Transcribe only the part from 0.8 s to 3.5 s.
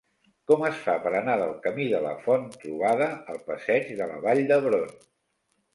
fa per anar del camí de la Font-trobada al